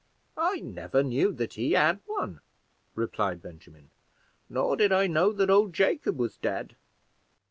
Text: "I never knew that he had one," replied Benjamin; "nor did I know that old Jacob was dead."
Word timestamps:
"I 0.39 0.61
never 0.61 1.03
knew 1.03 1.31
that 1.33 1.53
he 1.53 1.73
had 1.73 1.99
one," 2.07 2.39
replied 2.95 3.39
Benjamin; 3.43 3.91
"nor 4.49 4.75
did 4.75 4.91
I 4.91 5.05
know 5.05 5.31
that 5.31 5.51
old 5.51 5.73
Jacob 5.73 6.17
was 6.17 6.37
dead." 6.37 6.75